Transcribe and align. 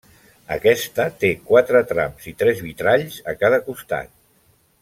Aquesta 0.53 1.05
té 1.25 1.29
quatre 1.51 1.83
trams 1.93 2.27
i 2.33 2.35
tres 2.41 2.65
vitralls 2.71 3.23
a 3.35 3.39
cada 3.45 3.65
costat. 3.69 4.15